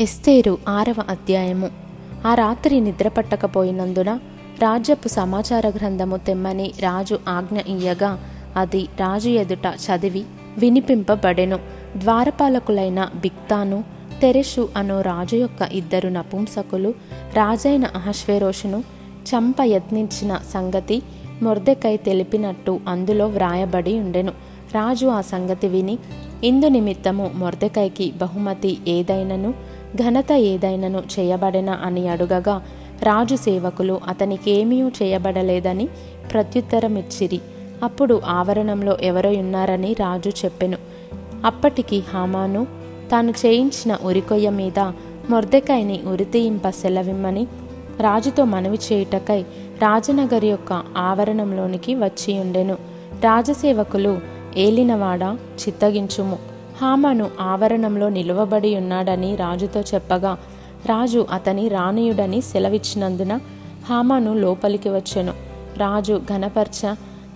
[0.00, 1.70] ఎస్తేరు ఆరవ అధ్యాయము.
[2.26, 4.18] ఆ రాత్రి నిద్రపట్టకపోయినందున
[4.62, 8.24] రాజ్యపు సమాచార గ్రంథము తెమ్మని రాజు ఆజ్ఞ ఇయ్యగా
[8.56, 10.24] అది రాజు ఎదుట చదివి
[10.58, 11.58] వినిపింపబడెను.
[11.96, 13.84] ద్వారపాలకులైన బిక్తాను
[14.22, 16.94] తెరెషు అను రాజు యొక్క ఇద్దరు నపుంసకులు
[17.34, 18.84] రాజైన అహశ్వేరోషును
[19.24, 21.02] చంప యత్నించిన సంగతి
[21.42, 24.32] మొర్దెకై తెలిపినట్టు అందులో వ్రాయబడి ఉండెను.
[24.74, 25.98] రాజు ఆ సంగతి విని
[26.44, 32.62] ఇందు నిమిత్తము మొర్దెకైకి బహుమతి ఏదైనను ఘనత ఏదైనను చేయబడిన అని అడుగగా
[33.02, 35.88] రాజు సేవకులు అతనికేమీ చేయబడలేదని
[36.32, 37.40] ప్రత్యుత్తరమిచ్చిరి.
[37.82, 40.78] అప్పుడు ఆవరణంలో ఎవరో ఉన్నారని రాజు చెప్పెను.
[41.44, 42.66] అప్పటికి హామాను
[43.12, 44.78] తాను చేయించిన ఉరికొయ్య మీద
[45.30, 47.46] మొర్దెకాయని ఉరితీయింప సెలవిమ్మని
[48.00, 49.42] రాజుతో మనవి చేయుటకై
[49.82, 52.74] రాజనగరి యొక్క ఆవరణంలోనికి వచ్చి ఉండెను
[53.20, 54.20] రాజసేవకులు
[54.56, 55.22] ఏలినవాడ
[55.60, 56.51] చిత్తగించుము.
[56.82, 60.38] హామాను ఆవరణంలో నిలువబడి ఉన్నాడని రాజుతో చెప్పగా
[60.86, 63.40] రాజు అతని రానీయుడని సెలవిచ్చినందున
[63.88, 65.32] హామాను లోపలికి వచ్చెను.
[65.76, 66.86] రాజు ఘనపర్చ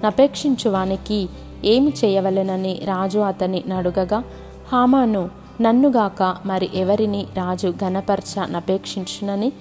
[0.04, 1.28] నపేక్షించువానికి
[1.64, 4.24] ఏమి చేయవలెనని రాజు అతని నడుగగా
[4.72, 9.52] హామాను నన్నుగాక మరి ఎవరిని రాజు ఘనపర్చ నపేక్షించునని?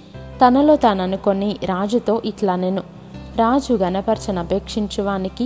[0.46, 2.82] తనలో తాననుకొని రాజుతో ఇట్లనెను.
[3.36, 5.46] రాజు గణపర్చ నపేక్షించువానికి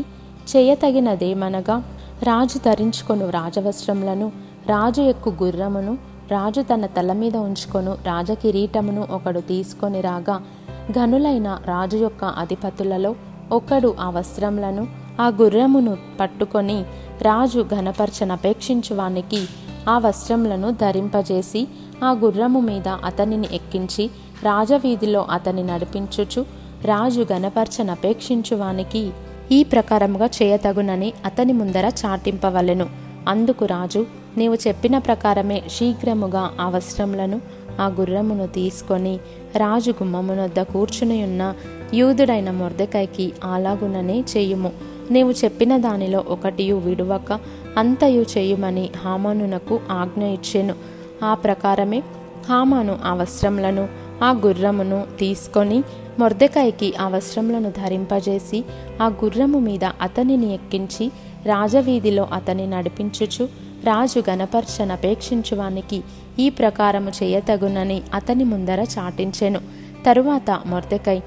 [0.56, 1.84] చేయతగినదేమనగా
[2.24, 4.28] రాజు ధరించుకొను రాజవస్త్రములను
[4.68, 5.94] రాజు ఎక్కు గుర్రమును
[6.32, 10.36] రాజు తన తల మీద ఉంచుకొను రాజకిరీటమును ఒకడు తీసుకొని రాగా
[10.92, 13.12] ఘనులైన రాజు యొక్క అధిపతులలో
[13.52, 14.84] ఒకడు ఆ వస్త్రములను
[15.22, 16.78] ఆ గుర్రమును పట్టుకొని
[17.22, 19.42] రాజు ఘనపరచనపేక్షించువానికి
[19.88, 21.68] ఆ వస్త్రములను ధరింపజేసి
[22.04, 24.04] ఆ గుర్రము మీద అతనిని ఎక్కించి
[24.44, 26.42] రాజవీధిలో అతని నడిపించుచు
[26.86, 29.02] రాజు గణపరచనపేక్షించువానికి
[29.52, 32.86] ఈ ప్రకారముగా చేయతగునని అతని ముందర చాటింపవలెను.
[33.28, 34.06] అందుకు రాజు
[34.38, 37.42] నీవు చెప్పిన ప్రకారమే శీఘ్రముగా ఆ వస్త్రములను
[37.82, 39.20] ఆ గుర్రమును తీసుకొని
[39.58, 41.54] రాజు గుమ్మమునొద్ద కూర్చుని ఉన్న
[41.94, 44.72] యూదుడైన మొర్దెకైకి అలాగుననే చేయుము.
[45.12, 47.40] నీవు చెప్పిన దానిలో ఒకటియు విడువక
[47.78, 50.76] అంతయు చేయుమని హామానునకు ఆజ్ఞ ఇచ్చెను.
[51.24, 52.04] ఆ ప్రకారమే
[52.50, 53.88] హామాను ఆ వస్త్రములను
[54.24, 55.84] ఆ గుర్రమును తీసుకొని
[56.20, 58.64] మొర్దెకాయకి ఆ వస్త్రములను ధరింపజేసి
[59.02, 61.12] ఆ గుర్రము మీద అతనిని ఎక్కించి
[61.46, 63.46] రాజవీధిలో అతని నడిపించుచు
[63.84, 66.04] రాజు గణపర్చనపేక్షించువానికి
[66.40, 69.60] ఈ ప్రకారము చేయతగునని అతని ముందర చాటించెను.
[70.06, 71.18] తరువాత మొర్దెకై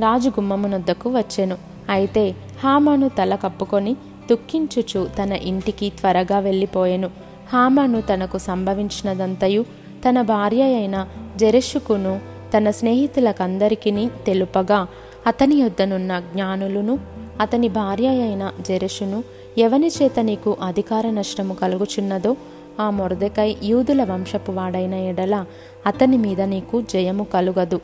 [0.00, 1.56] రాజు గుమ్మమునొద్దకు వచ్చెను.
[1.88, 2.34] అయితే
[2.64, 3.94] హామాను తల కప్పుకొని
[4.30, 7.10] దుఃఖించుచు తన ఇంటికి త్వరగా వెళ్ళిపోయెను.
[7.52, 9.62] హామాను తనకు సంభవించినదంతయు
[10.08, 14.86] తన భార్య అయిన జెరెషుకును తన స్నేహితులకందరికీ తెలుపగా
[15.26, 16.98] అతని యొద్దనున్న జ్ఞానులను
[17.40, 19.24] అతని భార్య అయిన జెరషును
[19.58, 22.36] ఎవని చేత నీకు అధికార నష్టము కలుగుచున్నదో
[22.80, 25.44] ఆ మొరదకై యూదుల వంశపు వాడైన ఎడల
[25.86, 27.80] అతని మీద నీకు జయము కలుగదు.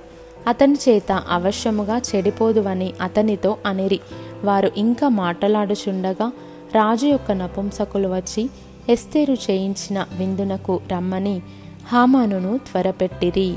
[0.47, 4.00] అతని చేత అవశ్యముగా చెడిపోదువని అతనితో అనిరి.
[4.44, 6.32] వారు ఇంకా మాటలాడుచుండగా
[6.75, 8.50] రాజు యొక్క నపుంసకులు వచ్చి
[8.88, 11.43] ఎస్తేరు చేయించిన విందునకు రమ్మని
[11.93, 13.55] హామానును త్వరపెట్టిరి.